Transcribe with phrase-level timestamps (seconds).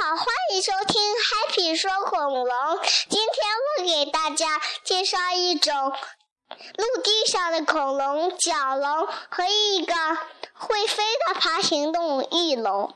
[0.00, 2.48] 好，欢迎收听 Happy 说恐龙。
[3.10, 3.44] 今天
[3.78, 5.92] 我给大家介绍一种
[6.78, 9.94] 陆地上的恐龙——角龙和一个
[10.54, 12.94] 会飞的爬行动物——翼龙。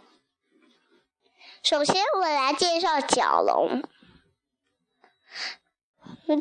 [1.62, 3.82] 首先，我来介绍角龙。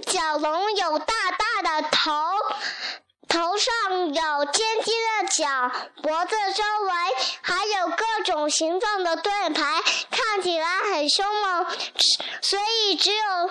[0.06, 2.12] 角龙有大大的头。
[3.36, 5.70] 头上有尖尖的角，
[6.02, 6.94] 脖子周围
[7.42, 11.66] 还有各种形状的盾牌，看起来很凶猛，
[12.42, 13.50] 所以只有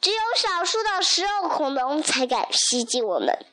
[0.00, 3.46] 只有少数的食肉恐龙才敢袭击我们。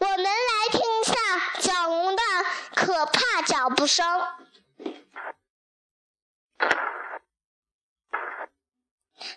[0.00, 1.14] 我们来听一下
[1.60, 2.22] 角龙的
[2.74, 4.04] 可怕脚步声。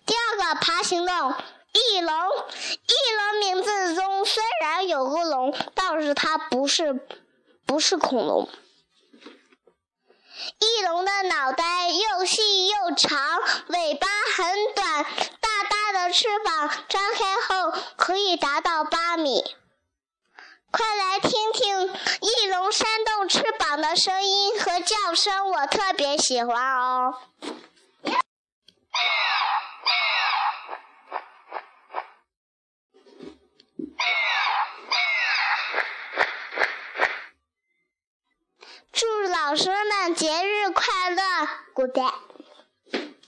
[0.06, 1.34] 第二个爬行动，
[1.72, 2.14] 翼龙。
[2.88, 3.35] 翼龙
[6.14, 7.06] 它不是
[7.66, 8.48] 不是恐龙。
[10.60, 13.18] 翼龙的脑袋又细又长，
[13.70, 15.04] 尾巴很短，
[15.40, 19.44] 大大的翅膀张开后可以达到八米。
[20.72, 27.18] 快来听听翼龙扇动翅膀的声音和叫声，我特别喜欢哦。
[38.92, 41.22] 祝老师们节日快乐
[41.74, 42.35] ！Good day。